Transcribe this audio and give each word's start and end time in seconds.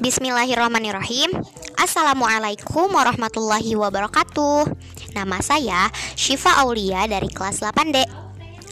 Bismillahirrahmanirrahim. 0.00 1.28
Assalamualaikum 1.76 2.88
warahmatullahi 2.88 3.76
wabarakatuh. 3.76 4.72
Nama 5.12 5.38
saya 5.44 5.92
Syifa 6.16 6.56
Aulia 6.64 7.04
dari 7.04 7.28
kelas 7.28 7.60
8D 7.60 8.08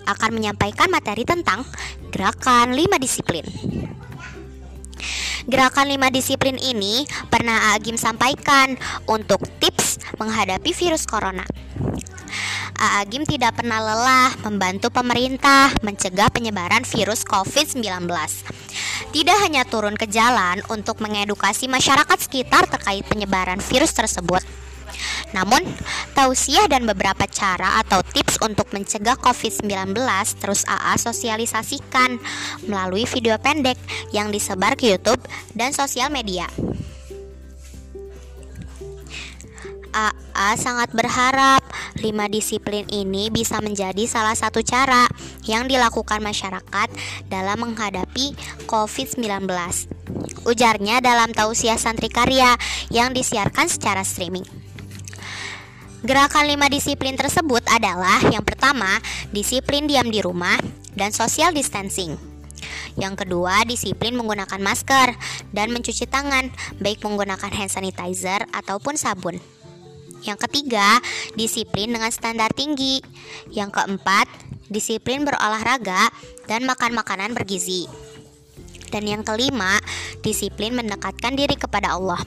Akan 0.08 0.32
menyampaikan 0.32 0.88
materi 0.88 1.28
tentang 1.28 1.68
Gerakan 2.08 2.72
5 2.72 2.96
Disiplin. 2.96 3.44
Gerakan 5.44 5.92
5 5.92 6.16
disiplin 6.16 6.56
ini 6.56 7.04
pernah 7.28 7.76
Agim 7.76 8.00
sampaikan 8.00 8.80
untuk 9.04 9.44
tips 9.60 10.00
menghadapi 10.16 10.72
virus 10.72 11.04
corona 11.04 11.44
Agim 12.78 13.26
tidak 13.26 13.58
pernah 13.58 13.82
lelah 13.82 14.38
membantu 14.46 14.94
pemerintah 14.94 15.74
mencegah 15.82 16.30
penyebaran 16.30 16.86
virus 16.86 17.26
COVID-19 17.26 18.06
tidak 19.08 19.36
hanya 19.40 19.64
turun 19.64 19.96
ke 19.96 20.04
jalan 20.04 20.60
untuk 20.68 21.00
mengedukasi 21.00 21.64
masyarakat 21.64 22.18
sekitar 22.20 22.68
terkait 22.68 23.08
penyebaran 23.08 23.56
virus 23.58 23.96
tersebut. 23.96 24.44
Namun, 25.32 25.60
tausiah 26.16 26.64
dan 26.68 26.88
beberapa 26.88 27.28
cara 27.28 27.80
atau 27.84 28.00
tips 28.00 28.40
untuk 28.40 28.72
mencegah 28.72 29.16
COVID-19 29.20 29.92
terus 30.40 30.64
AA 30.64 30.96
sosialisasikan 30.96 32.16
melalui 32.64 33.04
video 33.04 33.36
pendek 33.36 33.76
yang 34.12 34.32
disebar 34.32 34.74
ke 34.74 34.96
YouTube 34.96 35.20
dan 35.52 35.76
sosial 35.76 36.08
media. 36.08 36.48
AA 39.92 40.54
sangat 40.60 40.92
berharap 40.94 41.64
lima 41.98 42.30
disiplin 42.30 42.86
ini 42.88 43.28
bisa 43.28 43.58
menjadi 43.58 44.06
salah 44.06 44.36
satu 44.36 44.62
cara 44.62 45.08
yang 45.44 45.66
dilakukan 45.66 46.22
masyarakat 46.22 46.88
dalam 47.26 47.58
menghadapi 47.64 48.36
COVID-19. 48.68 49.48
Ujarnya 50.46 51.02
dalam 51.04 51.34
tausiah 51.34 51.80
santri 51.80 52.08
karya 52.08 52.54
yang 52.88 53.12
disiarkan 53.12 53.68
secara 53.68 54.06
streaming. 54.06 54.46
Gerakan 56.06 56.46
lima 56.46 56.70
disiplin 56.70 57.18
tersebut 57.18 57.66
adalah 57.66 58.22
yang 58.30 58.46
pertama, 58.46 59.02
disiplin 59.34 59.90
diam 59.90 60.06
di 60.06 60.22
rumah 60.22 60.56
dan 60.94 61.10
social 61.10 61.50
distancing. 61.50 62.14
Yang 62.98 63.26
kedua, 63.26 63.66
disiplin 63.66 64.14
menggunakan 64.14 64.58
masker 64.58 65.14
dan 65.54 65.70
mencuci 65.70 66.06
tangan, 66.10 66.50
baik 66.82 67.02
menggunakan 67.02 67.50
hand 67.50 67.70
sanitizer 67.70 68.46
ataupun 68.50 68.98
sabun. 68.98 69.38
Yang 70.26 70.48
ketiga, 70.48 70.98
disiplin 71.38 71.94
dengan 71.94 72.10
standar 72.10 72.50
tinggi. 72.50 72.98
Yang 73.54 73.78
keempat, 73.78 74.26
disiplin 74.66 75.22
berolahraga 75.22 76.10
dan 76.50 76.66
makan 76.66 76.96
makanan 76.96 77.34
bergizi. 77.36 77.86
Dan 78.88 79.04
yang 79.04 79.22
kelima, 79.22 79.78
disiplin 80.24 80.74
mendekatkan 80.74 81.36
diri 81.36 81.54
kepada 81.54 81.94
Allah. 81.94 82.18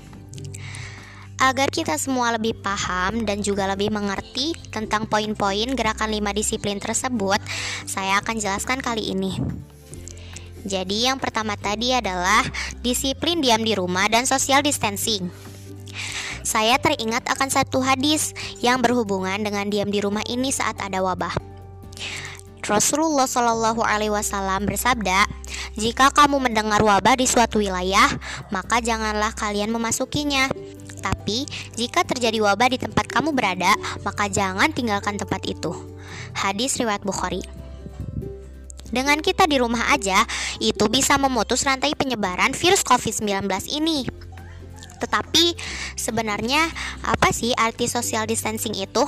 Agar 1.42 1.74
kita 1.74 1.98
semua 1.98 2.38
lebih 2.38 2.54
paham 2.62 3.26
dan 3.26 3.42
juga 3.42 3.66
lebih 3.66 3.90
mengerti 3.90 4.54
tentang 4.70 5.10
poin-poin 5.10 5.74
gerakan 5.74 6.14
lima 6.14 6.38
disiplin 6.38 6.78
tersebut, 6.78 7.42
saya 7.90 8.22
akan 8.22 8.38
jelaskan 8.38 8.78
kali 8.78 9.10
ini. 9.10 9.42
Jadi 10.62 11.10
yang 11.10 11.18
pertama 11.18 11.58
tadi 11.58 11.98
adalah 11.98 12.46
disiplin 12.86 13.42
diam 13.42 13.66
di 13.66 13.74
rumah 13.74 14.06
dan 14.06 14.30
social 14.30 14.62
distancing 14.62 15.51
saya 16.42 16.78
teringat 16.82 17.26
akan 17.30 17.50
satu 17.50 17.82
hadis 17.82 18.34
yang 18.62 18.82
berhubungan 18.82 19.42
dengan 19.42 19.70
diam 19.70 19.90
di 19.90 20.02
rumah 20.02 20.26
ini 20.26 20.50
saat 20.50 20.78
ada 20.82 21.02
wabah. 21.02 21.34
Rasulullah 22.62 23.26
Shallallahu 23.26 23.82
Alaihi 23.82 24.14
Wasallam 24.14 24.70
bersabda, 24.70 25.26
jika 25.74 26.14
kamu 26.14 26.38
mendengar 26.38 26.80
wabah 26.86 27.18
di 27.18 27.26
suatu 27.26 27.58
wilayah, 27.58 28.08
maka 28.54 28.78
janganlah 28.80 29.34
kalian 29.34 29.74
memasukinya. 29.74 30.46
Tapi 31.02 31.50
jika 31.74 32.06
terjadi 32.06 32.38
wabah 32.46 32.70
di 32.70 32.78
tempat 32.78 33.10
kamu 33.10 33.34
berada, 33.34 33.74
maka 34.06 34.30
jangan 34.30 34.70
tinggalkan 34.70 35.18
tempat 35.18 35.42
itu. 35.50 35.74
Hadis 36.38 36.78
riwayat 36.78 37.02
Bukhari. 37.02 37.42
Dengan 38.92 39.24
kita 39.24 39.48
di 39.48 39.58
rumah 39.58 39.90
aja, 39.90 40.28
itu 40.62 40.86
bisa 40.92 41.16
memutus 41.18 41.66
rantai 41.66 41.98
penyebaran 41.98 42.54
virus 42.54 42.86
COVID-19 42.86 43.50
ini. 43.72 44.21
Tetapi 45.02 45.58
sebenarnya 45.98 46.70
apa 47.02 47.34
sih 47.34 47.52
arti 47.58 47.90
social 47.90 48.30
distancing 48.30 48.78
itu? 48.78 49.04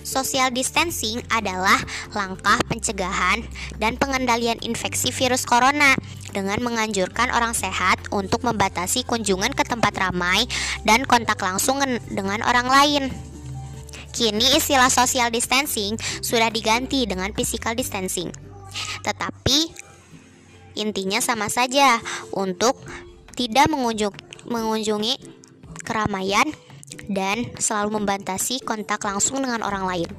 Social 0.00 0.50
distancing 0.50 1.22
adalah 1.30 1.78
langkah 2.16 2.58
pencegahan 2.66 3.44
dan 3.78 3.94
pengendalian 4.00 4.58
infeksi 4.64 5.14
virus 5.14 5.46
corona 5.46 5.94
dengan 6.34 6.58
menganjurkan 6.62 7.30
orang 7.30 7.54
sehat 7.54 8.00
untuk 8.10 8.42
membatasi 8.42 9.06
kunjungan 9.06 9.54
ke 9.54 9.62
tempat 9.62 9.94
ramai 9.98 10.46
dan 10.82 11.06
kontak 11.06 11.38
langsung 11.38 11.78
dengan 12.10 12.42
orang 12.42 12.66
lain. 12.66 13.04
Kini 14.10 14.58
istilah 14.58 14.90
social 14.90 15.30
distancing 15.30 15.94
sudah 16.18 16.50
diganti 16.50 17.06
dengan 17.06 17.30
physical 17.30 17.78
distancing. 17.78 18.34
Tetapi 19.06 19.70
intinya 20.74 21.22
sama 21.22 21.46
saja 21.46 22.02
untuk 22.34 22.78
tidak 23.38 23.70
mengunjungi 23.70 24.29
mengunjungi 24.50 25.16
keramaian 25.86 26.46
dan 27.08 27.46
selalu 27.56 28.02
membatasi 28.02 28.60
kontak 28.66 29.02
langsung 29.06 29.42
dengan 29.42 29.62
orang 29.62 29.84
lain. 29.86 30.10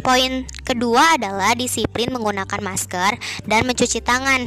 Poin 0.00 0.48
kedua 0.64 1.20
adalah 1.20 1.52
disiplin 1.52 2.08
menggunakan 2.10 2.60
masker 2.64 3.20
dan 3.44 3.68
mencuci 3.68 4.00
tangan. 4.00 4.42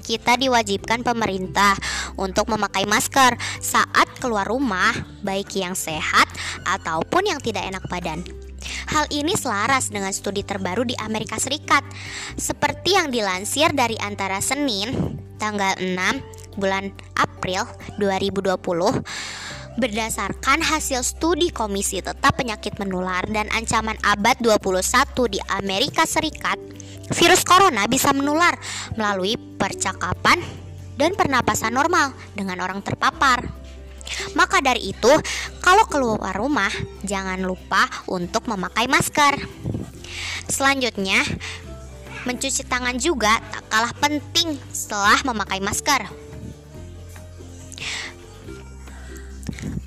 Kita 0.00 0.34
diwajibkan 0.34 1.06
pemerintah 1.06 1.78
untuk 2.18 2.50
memakai 2.50 2.84
masker 2.84 3.38
saat 3.62 4.08
keluar 4.18 4.50
rumah, 4.50 4.90
baik 5.22 5.54
yang 5.54 5.78
sehat 5.78 6.26
ataupun 6.66 7.30
yang 7.30 7.40
tidak 7.40 7.64
enak 7.70 7.84
badan. 7.86 8.20
Hal 8.90 9.06
ini 9.14 9.38
selaras 9.38 9.88
dengan 9.88 10.10
studi 10.10 10.42
terbaru 10.42 10.82
di 10.82 10.98
Amerika 10.98 11.38
Serikat, 11.38 11.86
seperti 12.34 12.98
yang 12.98 13.08
dilansir 13.14 13.70
dari 13.72 13.94
antara 14.02 14.42
Senin 14.42 15.16
tanggal 15.40 15.78
6 15.78 16.39
bulan 16.56 16.90
April 17.18 17.66
2020 17.98 18.58
berdasarkan 19.78 20.60
hasil 20.60 21.06
studi 21.06 21.48
Komisi 21.54 22.02
Tetap 22.02 22.36
Penyakit 22.36 22.76
Menular 22.82 23.22
dan 23.30 23.46
Ancaman 23.54 23.96
Abad 24.02 24.36
21 24.42 24.82
di 25.30 25.38
Amerika 25.48 26.02
Serikat, 26.04 26.58
virus 27.14 27.46
corona 27.46 27.86
bisa 27.86 28.10
menular 28.10 28.58
melalui 28.98 29.38
percakapan 29.38 30.42
dan 30.98 31.14
pernapasan 31.14 31.72
normal 31.72 32.12
dengan 32.34 32.60
orang 32.60 32.82
terpapar. 32.82 33.46
Maka 34.34 34.58
dari 34.58 34.90
itu, 34.90 35.12
kalau 35.62 35.86
keluar 35.86 36.34
rumah, 36.34 36.70
jangan 37.06 37.38
lupa 37.40 37.86
untuk 38.10 38.50
memakai 38.50 38.90
masker. 38.90 39.38
Selanjutnya, 40.50 41.22
mencuci 42.26 42.66
tangan 42.66 42.98
juga 42.98 43.38
tak 43.54 43.64
kalah 43.70 43.94
penting 43.96 44.58
setelah 44.74 45.16
memakai 45.22 45.62
masker. 45.62 46.29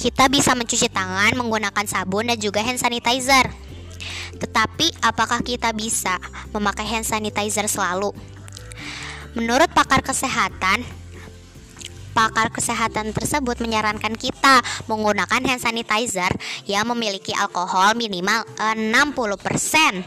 Kita 0.04 0.28
bisa 0.28 0.52
mencuci 0.52 0.92
tangan 0.92 1.32
menggunakan 1.40 1.88
sabun 1.88 2.28
dan 2.28 2.36
juga 2.36 2.60
hand 2.60 2.76
sanitizer. 2.76 3.48
Tetapi 4.36 5.00
apakah 5.00 5.40
kita 5.40 5.72
bisa 5.72 6.20
memakai 6.52 6.84
hand 6.84 7.08
sanitizer 7.08 7.72
selalu? 7.72 8.12
Menurut 9.40 9.72
pakar 9.72 10.04
kesehatan, 10.04 10.84
pakar 12.12 12.52
kesehatan 12.52 13.16
tersebut 13.16 13.64
menyarankan 13.64 14.20
kita 14.20 14.60
menggunakan 14.92 15.40
hand 15.40 15.64
sanitizer 15.64 16.36
yang 16.68 16.84
memiliki 16.92 17.32
alkohol 17.32 17.96
minimal 17.96 18.44
60%. 18.60 20.04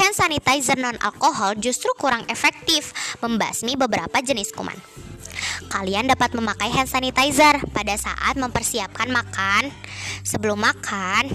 Hand 0.00 0.14
sanitizer 0.16 0.80
non 0.80 0.96
alkohol 0.96 1.60
justru 1.60 1.92
kurang 2.00 2.24
efektif 2.32 2.96
membasmi 3.20 3.76
beberapa 3.76 4.16
jenis 4.24 4.48
kuman. 4.56 4.80
Kalian 5.70 6.10
dapat 6.10 6.34
memakai 6.34 6.68
hand 6.72 6.90
sanitizer 6.90 7.62
pada 7.70 7.94
saat 7.94 8.34
mempersiapkan 8.34 9.08
makan, 9.12 9.70
sebelum 10.26 10.58
makan, 10.58 11.30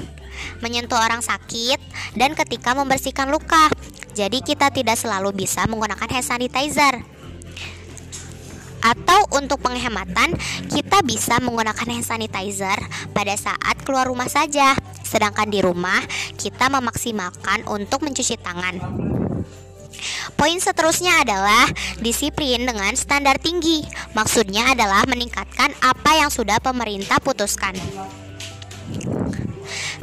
menyentuh 0.59 0.99
orang 0.99 1.23
sakit, 1.23 1.79
dan 2.19 2.35
ketika 2.35 2.75
membersihkan 2.75 3.31
luka. 3.31 3.71
Jadi 4.15 4.39
kita 4.43 4.71
tidak 4.71 4.95
selalu 4.95 5.45
bisa 5.45 5.67
menggunakan 5.67 6.07
hand 6.07 6.27
sanitizer. 6.27 6.95
Atau 8.85 9.17
untuk 9.33 9.65
penghematan, 9.65 10.37
kita 10.69 11.01
bisa 11.01 11.41
menggunakan 11.41 11.89
hand 11.89 12.05
sanitizer 12.05 12.77
pada 13.17 13.33
saat 13.33 13.81
keluar 13.81 14.05
rumah 14.05 14.29
saja. 14.29 14.77
Sedangkan 15.01 15.49
di 15.49 15.57
rumah, 15.57 15.99
kita 16.37 16.69
memaksimalkan 16.69 17.65
untuk 17.65 18.05
mencuci 18.05 18.37
tangan. 18.37 18.77
Poin 20.35 20.59
seterusnya 20.59 21.23
adalah 21.23 21.65
disiplin 22.03 22.67
dengan 22.67 22.91
standar 22.93 23.39
tinggi. 23.39 23.81
Maksudnya 24.11 24.75
adalah 24.75 25.07
meningkatkan 25.07 25.71
apa 25.79 26.11
yang 26.19 26.29
sudah 26.29 26.59
pemerintah 26.59 27.17
putuskan. 27.23 27.73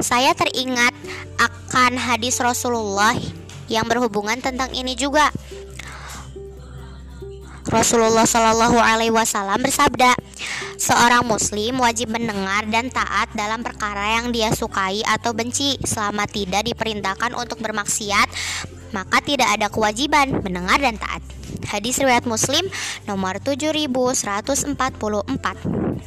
Saya 0.01 0.35
teringat 0.35 0.91
akan 1.39 1.95
hadis 1.95 2.41
Rasulullah 2.41 3.15
yang 3.71 3.87
berhubungan 3.87 4.41
tentang 4.41 4.73
ini 4.75 4.97
juga. 4.97 5.31
Rasulullah 7.73 8.27
Shallallahu 8.27 8.77
Alaihi 8.77 9.09
Wasallam 9.09 9.63
bersabda, 9.63 10.13
seorang 10.77 11.25
Muslim 11.25 11.81
wajib 11.81 12.11
mendengar 12.11 12.67
dan 12.69 12.91
taat 12.91 13.31
dalam 13.33 13.65
perkara 13.65 14.19
yang 14.21 14.29
dia 14.29 14.51
sukai 14.53 15.01
atau 15.01 15.33
benci 15.33 15.79
selama 15.81 16.27
tidak 16.29 16.67
diperintahkan 16.69 17.33
untuk 17.33 17.63
bermaksiat, 17.63 18.29
maka 18.93 19.19
tidak 19.19 19.49
ada 19.51 19.67
kewajiban 19.67 20.39
mendengar 20.39 20.79
dan 20.79 20.95
taat. 20.95 21.19
Hadis 21.67 21.99
riwayat 21.99 22.29
Muslim 22.29 22.65
nomor 23.09 23.41
7144. 23.41 24.77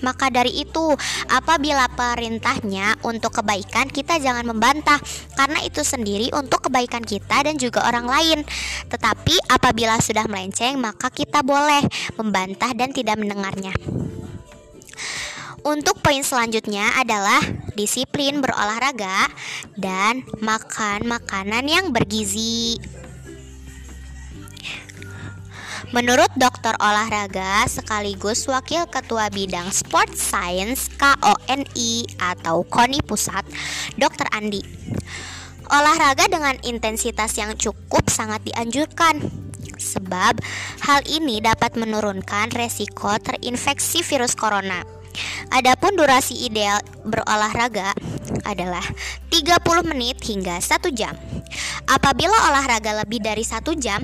Maka 0.05 0.29
dari 0.29 0.61
itu, 0.61 0.93
apabila 1.33 1.89
perintahnya 1.89 3.01
untuk 3.07 3.41
kebaikan, 3.41 3.89
kita 3.89 4.21
jangan 4.21 4.45
membantah 4.45 5.01
karena 5.39 5.65
itu 5.65 5.81
sendiri 5.81 6.29
untuk 6.37 6.69
kebaikan 6.69 7.01
kita 7.01 7.47
dan 7.49 7.57
juga 7.57 7.87
orang 7.89 8.05
lain. 8.05 8.39
Tetapi 8.93 9.49
apabila 9.49 9.97
sudah 10.03 10.29
melenceng, 10.29 10.77
maka 10.77 11.09
kita 11.09 11.41
boleh 11.41 11.81
membantah 12.21 12.77
dan 12.77 12.93
tidak 12.93 13.17
mendengarnya. 13.17 13.73
Untuk 15.67 15.99
poin 15.99 16.23
selanjutnya 16.23 16.95
adalah 16.95 17.43
disiplin 17.75 18.39
berolahraga 18.39 19.27
dan 19.75 20.23
makan 20.39 21.11
makanan 21.11 21.67
yang 21.67 21.91
bergizi. 21.91 22.79
Menurut 25.91 26.31
dokter 26.39 26.71
olahraga 26.79 27.67
sekaligus 27.67 28.47
wakil 28.47 28.87
ketua 28.87 29.27
bidang 29.27 29.75
sport 29.75 30.15
science 30.15 30.87
KONI 31.03 32.15
atau 32.15 32.63
KONI 32.63 33.03
Pusat, 33.03 33.51
Dr. 33.99 34.31
Andi. 34.31 34.63
Olahraga 35.67 36.31
dengan 36.31 36.55
intensitas 36.63 37.35
yang 37.43 37.59
cukup 37.59 38.07
sangat 38.07 38.39
dianjurkan 38.47 39.19
sebab 39.83 40.39
hal 40.87 41.03
ini 41.11 41.43
dapat 41.43 41.75
menurunkan 41.75 42.55
resiko 42.55 43.19
terinfeksi 43.19 44.07
virus 44.07 44.39
corona. 44.39 44.96
Adapun 45.53 45.97
durasi 45.97 46.47
ideal 46.47 46.81
berolahraga 47.05 47.93
adalah 48.45 48.83
30 49.33 49.91
menit 49.91 50.21
hingga 50.25 50.59
1 50.59 50.93
jam. 50.93 51.15
Apabila 51.87 52.35
olahraga 52.51 52.99
lebih 53.07 53.23
dari 53.23 53.47
satu 53.47 53.79
jam, 53.79 54.03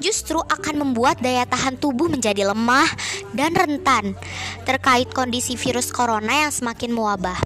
justru 0.00 0.40
akan 0.40 0.80
membuat 0.80 1.20
daya 1.20 1.44
tahan 1.44 1.76
tubuh 1.76 2.08
menjadi 2.08 2.48
lemah 2.48 2.88
dan 3.36 3.52
rentan 3.52 4.16
terkait 4.64 5.12
kondisi 5.12 5.52
virus 5.60 5.92
corona 5.92 6.48
yang 6.48 6.52
semakin 6.52 6.88
mewabah. 6.88 7.36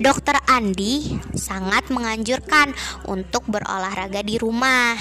Dokter 0.00 0.40
Andi 0.48 1.12
sangat 1.36 1.92
menganjurkan 1.92 2.72
untuk 3.04 3.44
berolahraga 3.48 4.24
di 4.24 4.40
rumah. 4.40 4.96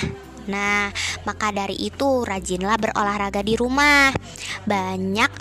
Nah, 0.46 0.94
maka 1.26 1.50
dari 1.50 1.74
itu 1.80 2.22
rajinlah 2.22 2.78
berolahraga 2.78 3.42
di 3.42 3.58
rumah. 3.58 4.14
Banyak 4.68 5.32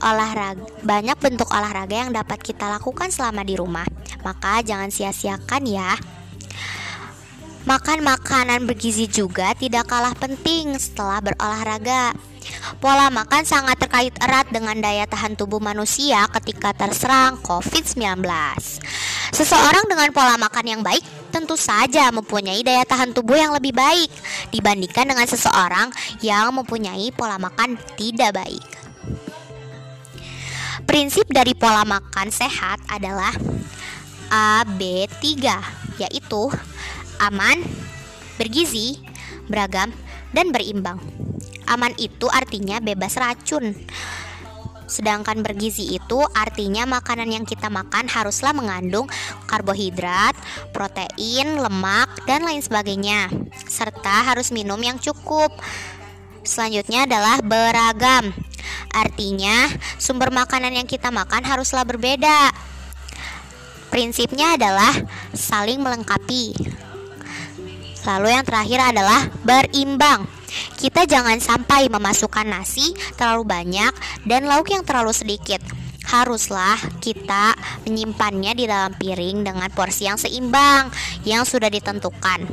olahraga 0.00 0.64
banyak 0.80 1.16
bentuk 1.20 1.48
olahraga 1.52 1.96
yang 2.08 2.12
dapat 2.12 2.40
kita 2.40 2.66
lakukan 2.66 3.12
selama 3.12 3.44
di 3.44 3.54
rumah. 3.56 3.86
Maka 4.20 4.60
jangan 4.64 4.92
sia-siakan 4.92 5.62
ya. 5.64 5.96
Makan 7.68 8.00
makanan 8.00 8.64
bergizi 8.64 9.04
juga 9.04 9.52
tidak 9.52 9.92
kalah 9.92 10.16
penting 10.16 10.74
setelah 10.80 11.20
berolahraga. 11.20 12.16
Pola 12.80 13.12
makan 13.12 13.44
sangat 13.44 13.76
terkait 13.76 14.16
erat 14.16 14.48
dengan 14.48 14.74
daya 14.80 15.04
tahan 15.04 15.36
tubuh 15.36 15.60
manusia 15.60 16.24
ketika 16.40 16.72
terserang 16.72 17.36
COVID-19. 17.44 18.24
Seseorang 19.30 19.86
dengan 19.86 20.08
pola 20.10 20.40
makan 20.40 20.66
yang 20.66 20.82
baik 20.82 21.04
tentu 21.30 21.54
saja 21.54 22.10
mempunyai 22.10 22.64
daya 22.64 22.82
tahan 22.82 23.14
tubuh 23.14 23.38
yang 23.38 23.54
lebih 23.54 23.76
baik 23.76 24.10
dibandingkan 24.50 25.06
dengan 25.06 25.28
seseorang 25.28 25.92
yang 26.24 26.50
mempunyai 26.50 27.12
pola 27.14 27.36
makan 27.38 27.78
tidak 27.94 28.34
baik. 28.40 28.89
Prinsip 30.90 31.30
dari 31.30 31.54
pola 31.54 31.86
makan 31.86 32.34
sehat 32.34 32.82
adalah 32.90 33.30
AB3, 34.26 35.22
yaitu 36.02 36.50
aman, 37.22 37.62
bergizi, 38.34 38.98
beragam, 39.46 39.94
dan 40.34 40.50
berimbang. 40.50 40.98
Aman 41.70 41.94
itu 41.94 42.26
artinya 42.26 42.82
bebas 42.82 43.14
racun. 43.22 43.70
Sedangkan 44.90 45.46
bergizi 45.46 45.94
itu 45.94 46.26
artinya 46.34 46.82
makanan 46.90 47.38
yang 47.38 47.46
kita 47.46 47.70
makan 47.70 48.10
haruslah 48.10 48.50
mengandung 48.50 49.06
karbohidrat, 49.46 50.34
protein, 50.74 51.54
lemak, 51.54 52.18
dan 52.26 52.42
lain 52.42 52.66
sebagainya. 52.66 53.30
Serta 53.70 54.34
harus 54.34 54.50
minum 54.50 54.82
yang 54.82 54.98
cukup. 54.98 55.54
Selanjutnya 56.42 57.06
adalah 57.06 57.38
beragam. 57.46 58.34
Artinya, 58.90 59.70
sumber 59.96 60.34
makanan 60.34 60.74
yang 60.74 60.88
kita 60.88 61.08
makan 61.14 61.46
haruslah 61.46 61.86
berbeda. 61.86 62.50
Prinsipnya 63.90 64.54
adalah 64.54 64.94
saling 65.34 65.82
melengkapi. 65.82 66.54
Lalu 68.06 68.28
yang 68.32 68.44
terakhir 68.46 68.80
adalah 68.94 69.28
berimbang. 69.42 70.24
Kita 70.78 71.06
jangan 71.06 71.38
sampai 71.38 71.90
memasukkan 71.90 72.46
nasi 72.48 72.94
terlalu 73.14 73.46
banyak 73.46 73.92
dan 74.26 74.46
lauk 74.46 74.70
yang 74.70 74.82
terlalu 74.82 75.14
sedikit. 75.14 75.60
Haruslah 76.10 76.74
kita 76.98 77.54
menyimpannya 77.86 78.56
di 78.56 78.64
dalam 78.66 78.94
piring 78.98 79.46
dengan 79.46 79.70
porsi 79.70 80.10
yang 80.10 80.18
seimbang 80.18 80.90
yang 81.22 81.46
sudah 81.46 81.70
ditentukan. 81.70 82.46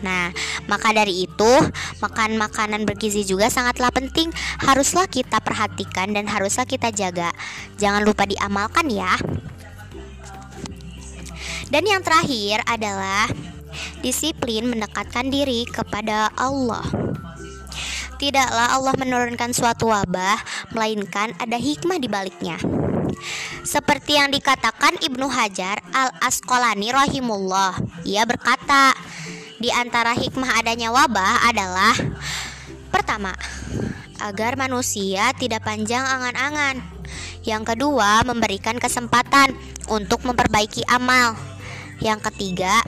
Nah, 0.00 0.32
maka 0.66 0.92
dari 0.96 1.28
itu, 1.28 1.52
makan 2.00 2.40
makanan 2.40 2.88
bergizi 2.88 3.24
juga 3.24 3.52
sangatlah 3.52 3.92
penting. 3.92 4.32
Haruslah 4.64 5.08
kita 5.08 5.40
perhatikan 5.40 6.12
dan 6.16 6.28
haruslah 6.28 6.64
kita 6.64 6.92
jaga. 6.92 7.32
Jangan 7.76 8.04
lupa 8.04 8.24
diamalkan 8.24 8.88
ya. 8.88 9.16
Dan 11.70 11.86
yang 11.86 12.02
terakhir 12.02 12.66
adalah 12.66 13.30
Disiplin 14.00 14.66
mendekatkan 14.66 15.28
diri 15.28 15.68
kepada 15.68 16.32
Allah. 16.34 16.84
Tidaklah 18.20 18.76
Allah 18.76 18.94
menurunkan 19.00 19.56
suatu 19.56 19.88
wabah, 19.88 20.36
melainkan 20.76 21.32
ada 21.40 21.56
hikmah 21.56 21.96
di 21.96 22.08
baliknya. 22.08 22.60
Seperti 23.64 24.20
yang 24.20 24.28
dikatakan 24.28 25.00
Ibnu 25.00 25.24
Hajar 25.28 25.80
Al-Asqalani 25.92 26.92
rahimullah, 26.92 27.80
ia 28.04 28.28
berkata, 28.28 28.92
di 29.60 29.68
antara 29.68 30.16
hikmah 30.16 30.56
adanya 30.64 30.88
wabah 30.88 31.44
adalah 31.44 31.92
pertama, 32.88 33.36
agar 34.16 34.56
manusia 34.56 35.36
tidak 35.36 35.68
panjang 35.68 36.00
angan-angan. 36.00 36.80
Yang 37.44 37.76
kedua, 37.76 38.24
memberikan 38.24 38.80
kesempatan 38.80 39.52
untuk 39.92 40.24
memperbaiki 40.24 40.88
amal. 40.88 41.36
Yang 42.00 42.32
ketiga, 42.32 42.80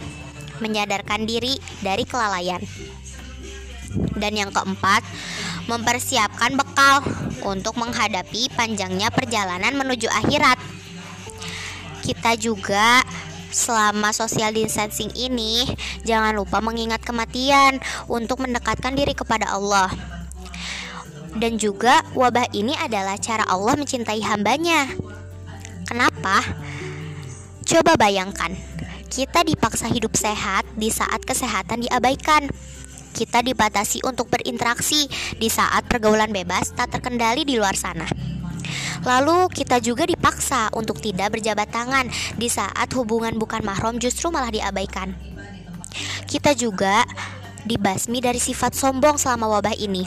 menyadarkan 0.65 1.29
diri 1.29 1.61
dari 1.85 2.09
kelalaian. 2.09 2.65
Dan 4.17 4.33
yang 4.33 4.49
keempat, 4.49 5.05
mempersiapkan 5.69 6.57
bekal 6.57 7.05
untuk 7.45 7.77
menghadapi 7.77 8.49
panjangnya 8.57 9.13
perjalanan 9.13 9.77
menuju 9.77 10.09
akhirat. 10.09 10.57
Kita 12.01 12.33
juga 12.41 13.05
selama 13.53 14.11
social 14.17 14.51
distancing 14.51 15.13
ini 15.13 15.69
jangan 16.03 16.33
lupa 16.33 16.59
mengingat 16.65 17.05
kematian 17.05 17.79
untuk 18.09 18.41
mendekatkan 18.41 18.97
diri 18.97 19.13
kepada 19.13 19.53
Allah. 19.53 19.93
Dan 21.33 21.57
juga 21.57 22.05
wabah 22.13 22.49
ini 22.53 22.77
adalah 22.77 23.17
cara 23.17 23.45
Allah 23.49 23.77
mencintai 23.77 24.21
hambanya. 24.25 24.89
Kenapa? 25.89 26.45
Coba 27.65 27.97
bayangkan, 27.97 28.53
kita 29.09 29.45
dipaksa 29.45 29.89
hidup 29.89 30.13
sehat 30.17 30.65
di 30.77 30.89
saat 30.89 31.25
kesehatan 31.25 31.85
diabaikan. 31.85 32.49
Kita 33.13 33.45
dibatasi 33.45 34.01
untuk 34.09 34.33
berinteraksi 34.33 35.05
di 35.37 35.49
saat 35.53 35.85
pergaulan 35.85 36.33
bebas 36.33 36.73
tak 36.73 36.97
terkendali 36.97 37.45
di 37.45 37.61
luar 37.61 37.77
sana. 37.77 38.32
Lalu 39.03 39.51
kita 39.51 39.83
juga 39.83 40.07
dipaksa 40.07 40.71
untuk 40.75 41.03
tidak 41.03 41.35
berjabat 41.39 41.69
tangan 41.71 42.07
di 42.39 42.47
saat 42.47 42.87
hubungan 42.95 43.35
bukan 43.35 43.63
mahram 43.67 43.99
justru 43.99 44.31
malah 44.31 44.51
diabaikan. 44.51 45.15
Kita 46.27 46.55
juga 46.55 47.05
dibasmi 47.67 48.23
dari 48.23 48.39
sifat 48.39 48.75
sombong 48.75 49.19
selama 49.19 49.59
wabah 49.59 49.77
ini. 49.77 50.07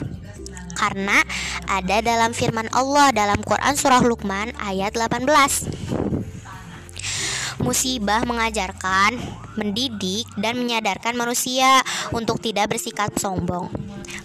Karena 0.76 1.24
ada 1.64 2.04
dalam 2.04 2.36
firman 2.36 2.68
Allah 2.76 3.08
dalam 3.12 3.40
Quran 3.40 3.74
surah 3.76 4.04
Luqman 4.04 4.52
ayat 4.60 4.92
18 4.92 5.24
musibah 7.66 8.22
mengajarkan, 8.22 9.16
mendidik, 9.56 10.28
dan 10.38 10.60
menyadarkan 10.60 11.16
manusia 11.16 11.80
untuk 12.12 12.38
tidak 12.38 12.76
bersikap 12.76 13.10
sombong. 13.18 13.72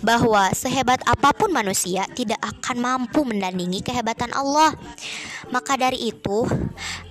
Bahwa 0.01 0.49
sehebat 0.53 1.01
apa 1.05 1.33
pun 1.33 1.53
manusia 1.53 2.05
tidak 2.13 2.41
akan 2.41 2.77
mampu 2.81 3.21
mendandingi 3.25 3.85
kehebatan 3.85 4.33
Allah. 4.33 4.73
Maka 5.51 5.75
dari 5.77 6.09
itu, 6.09 6.47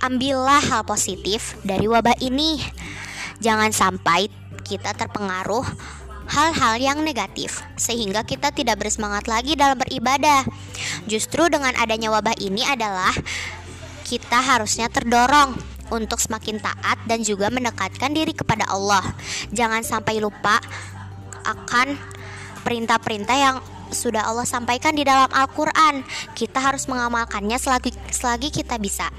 ambillah 0.00 0.60
hal 0.60 0.82
positif 0.86 1.58
dari 1.62 1.86
wabah 1.86 2.18
ini. 2.24 2.58
Jangan 3.40 3.72
sampai 3.72 4.28
kita 4.64 4.92
terpengaruh 4.96 5.64
hal-hal 6.30 6.78
yang 6.78 6.98
negatif, 7.02 7.58
sehingga 7.74 8.22
kita 8.22 8.54
tidak 8.54 8.78
bersemangat 8.78 9.26
lagi 9.26 9.58
dalam 9.58 9.74
beribadah. 9.74 10.46
Justru 11.10 11.50
dengan 11.50 11.74
adanya 11.74 12.14
wabah 12.14 12.38
ini 12.38 12.62
adalah 12.62 13.10
kita 14.06 14.38
harusnya 14.38 14.86
terdorong 14.86 15.58
untuk 15.90 16.22
semakin 16.22 16.62
taat 16.62 17.02
dan 17.10 17.26
juga 17.26 17.50
mendekatkan 17.50 18.14
diri 18.14 18.30
kepada 18.30 18.66
Allah. 18.70 19.02
Jangan 19.50 19.82
sampai 19.82 20.22
lupa 20.22 20.62
akan 21.42 21.98
perintah-perintah 22.62 23.36
yang 23.36 23.56
sudah 23.90 24.30
Allah 24.30 24.46
sampaikan 24.46 24.94
di 24.94 25.02
dalam 25.02 25.28
Al-Quran. 25.30 26.06
Kita 26.32 26.62
harus 26.62 26.86
mengamalkannya 26.86 27.58
selagi, 27.58 27.90
selagi 28.10 28.48
kita 28.54 28.78
bisa. 28.78 29.10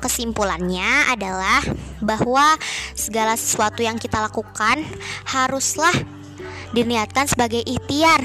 Kesimpulannya 0.00 1.08
adalah 1.08 1.64
bahwa 2.04 2.60
segala 2.92 3.40
sesuatu 3.40 3.80
yang 3.80 3.96
kita 3.96 4.20
lakukan 4.20 4.84
haruslah 5.24 5.94
diniatkan 6.76 7.24
sebagai 7.24 7.64
ikhtiar 7.64 8.20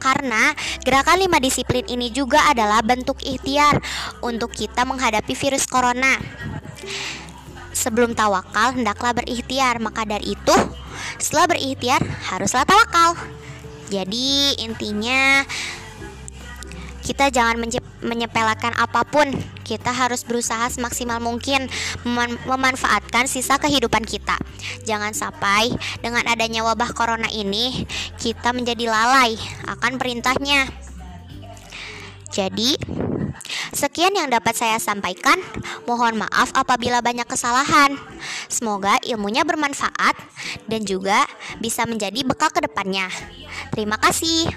karena 0.00 0.56
gerakan 0.80 1.20
lima 1.20 1.38
disiplin 1.38 1.84
ini 1.86 2.08
juga 2.08 2.40
adalah 2.48 2.80
bentuk 2.80 3.20
ikhtiar 3.20 3.78
untuk 4.24 4.50
kita 4.50 4.88
menghadapi 4.88 5.36
virus 5.36 5.68
corona. 5.68 6.16
Sebelum 7.80 8.12
tawakal, 8.12 8.76
hendaklah 8.76 9.16
berikhtiar. 9.16 9.80
Maka 9.80 10.04
dari 10.04 10.36
itu, 10.36 10.56
setelah 11.16 11.48
berikhtiar, 11.56 12.04
haruslah 12.28 12.68
tawakal. 12.68 13.16
Jadi, 13.88 14.60
intinya 14.60 15.48
kita 17.00 17.32
jangan 17.32 17.56
menyepelekan 18.04 18.76
apa 18.76 19.08
pun. 19.08 19.32
Kita 19.64 19.96
harus 19.96 20.26
berusaha 20.28 20.68
semaksimal 20.68 21.22
mungkin 21.22 21.70
mem 22.04 22.36
memanfaatkan 22.44 23.24
sisa 23.24 23.56
kehidupan 23.56 24.04
kita. 24.04 24.36
Jangan 24.84 25.16
sampai 25.16 25.72
dengan 26.04 26.26
adanya 26.28 26.60
wabah 26.66 26.92
corona 26.92 27.32
ini 27.32 27.88
kita 28.20 28.52
menjadi 28.52 28.92
lalai 28.92 29.40
akan 29.66 29.96
perintahnya. 29.96 30.68
Jadi, 32.30 32.78
sekian 33.74 34.14
yang 34.14 34.28
dapat 34.28 34.54
saya 34.54 34.76
sampaikan. 34.78 35.40
Mohon 35.88 36.26
maaf 36.26 36.52
apabila 36.54 37.00
banyak 37.00 37.26
kesalahan. 37.26 37.96
Semoga 38.46 39.00
ilmunya 39.06 39.42
bermanfaat 39.46 40.14
dan 40.68 40.84
juga 40.84 41.24
bisa 41.58 41.88
menjadi 41.88 42.22
bekal 42.22 42.52
ke 42.52 42.60
depannya. 42.62 43.08
Terima 43.72 43.96
kasih. 43.96 44.50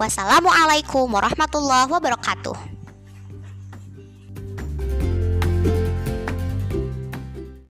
Wassalamualaikum 0.00 1.06
warahmatullahi 1.10 1.90
wabarakatuh. 1.90 2.79